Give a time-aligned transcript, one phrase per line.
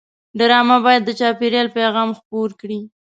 [0.39, 2.79] ډرامه باید د چاپېریال پیغام خپور کړي